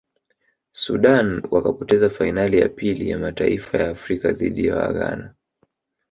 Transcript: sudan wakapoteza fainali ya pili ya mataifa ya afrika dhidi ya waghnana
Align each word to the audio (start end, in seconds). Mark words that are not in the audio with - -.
sudan 0.73 1.41
wakapoteza 1.51 2.09
fainali 2.09 2.59
ya 2.59 2.69
pili 2.69 3.09
ya 3.09 3.17
mataifa 3.17 3.77
ya 3.77 3.89
afrika 3.89 4.31
dhidi 4.31 4.65
ya 4.67 4.75
waghnana 4.75 5.35